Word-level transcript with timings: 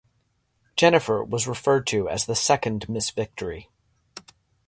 Jennifer 0.75 1.23
was 1.23 1.45
referred 1.47 1.85
to 1.85 2.09
as 2.09 2.25
the 2.25 2.33
second 2.35 2.89
Miss 2.89 3.11
Victory. 3.11 3.69